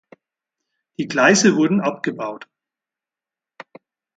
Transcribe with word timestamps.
Die 0.97 1.07
Gleise 1.07 1.55
wurden 1.57 1.79
abgebaut. 1.79 2.49